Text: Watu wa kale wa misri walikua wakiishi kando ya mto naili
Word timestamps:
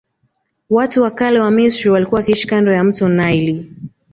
Watu 0.69 1.01
wa 1.03 1.11
kale 1.11 1.39
wa 1.39 1.51
misri 1.51 1.89
walikua 1.89 2.17
wakiishi 2.19 2.47
kando 2.47 2.71
ya 2.71 2.83
mto 2.83 3.07
naili 3.07 3.71